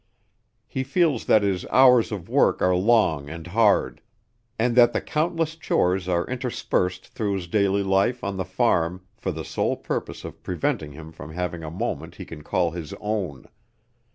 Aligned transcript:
He 0.65 0.83
feels 0.83 1.25
that 1.25 1.43
his 1.43 1.63
hours 1.67 2.11
of 2.11 2.27
work 2.27 2.59
are 2.59 2.75
long 2.75 3.29
and 3.29 3.45
hard, 3.45 4.01
and 4.57 4.75
that 4.75 4.93
the 4.93 4.99
countless 4.99 5.55
chores 5.55 6.07
are 6.09 6.25
interspersed 6.25 7.09
through 7.09 7.35
his 7.35 7.45
daily 7.47 7.83
life 7.83 8.23
on 8.23 8.35
the 8.37 8.43
farm 8.45 9.05
for 9.15 9.31
the 9.31 9.45
sole 9.45 9.77
purpose 9.77 10.25
of 10.25 10.41
preventing 10.41 10.93
him 10.93 11.11
from 11.11 11.33
having 11.33 11.63
a 11.63 11.69
moment 11.69 12.15
he 12.15 12.25
can 12.25 12.41
call 12.41 12.71
his 12.71 12.95
own. 12.99 13.45